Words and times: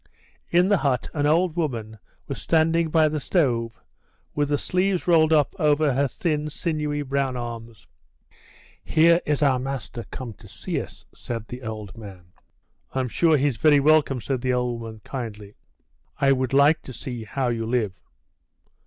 In 0.49 0.67
the 0.67 0.77
hut 0.79 1.09
an 1.13 1.27
old 1.27 1.55
woman 1.55 1.99
was 2.27 2.41
standing 2.41 2.89
by 2.89 3.07
the 3.07 3.19
stove, 3.19 3.79
with 4.33 4.49
the 4.49 4.57
sleeves 4.57 5.07
rolled 5.07 5.31
up 5.31 5.53
over 5.59 5.93
her 5.93 6.07
thin, 6.07 6.49
sinewy 6.49 7.03
brown 7.03 7.37
arms. 7.37 7.85
"Here 8.83 9.21
is 9.27 9.43
our 9.43 9.59
master 9.59 10.05
come 10.09 10.33
to 10.39 10.47
see 10.47 10.81
us," 10.81 11.05
said 11.13 11.47
the 11.47 11.61
old 11.61 11.95
man. 11.95 12.23
"I'm 12.95 13.09
sure 13.09 13.37
he's 13.37 13.57
very 13.57 13.79
welcome," 13.79 14.19
said 14.21 14.41
the 14.41 14.53
old 14.53 14.81
woman, 14.81 15.01
kindly. 15.03 15.53
"I 16.19 16.31
would 16.31 16.51
like 16.51 16.81
to 16.81 16.93
see 16.93 17.23
how 17.25 17.49
you 17.49 17.67
live." 17.67 18.01